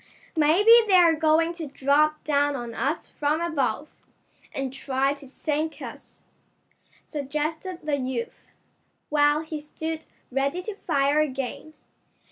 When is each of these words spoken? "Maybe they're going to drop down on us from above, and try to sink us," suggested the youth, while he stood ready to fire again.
"Maybe 0.35 0.71
they're 0.87 1.13
going 1.15 1.53
to 1.53 1.67
drop 1.67 2.23
down 2.23 2.55
on 2.55 2.73
us 2.73 3.05
from 3.07 3.39
above, 3.39 3.87
and 4.51 4.73
try 4.73 5.13
to 5.13 5.27
sink 5.27 5.79
us," 5.79 6.21
suggested 7.05 7.81
the 7.83 7.97
youth, 7.97 8.47
while 9.09 9.41
he 9.41 9.59
stood 9.59 10.07
ready 10.31 10.63
to 10.63 10.73
fire 10.73 11.19
again. 11.19 11.75